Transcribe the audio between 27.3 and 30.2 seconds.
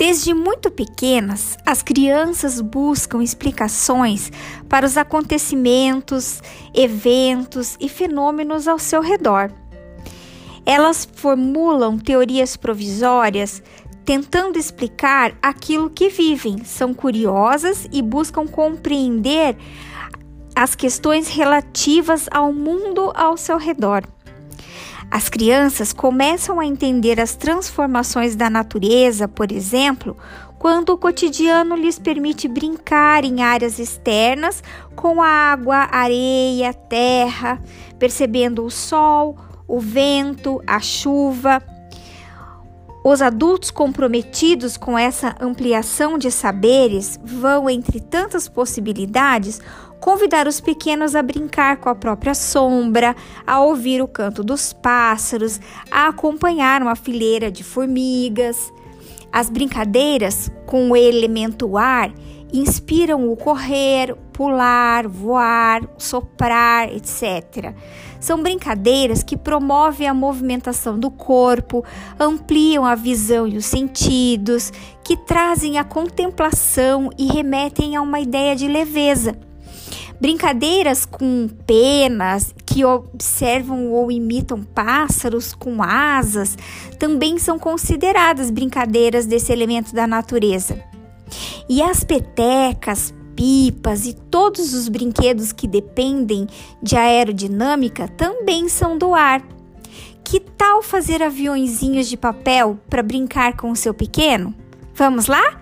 transformações da natureza, por exemplo,